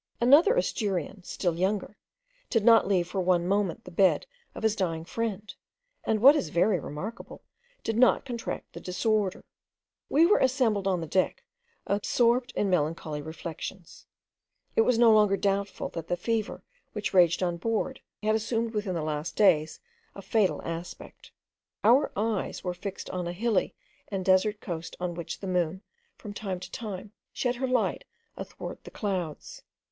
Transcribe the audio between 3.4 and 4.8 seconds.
moment the bed of his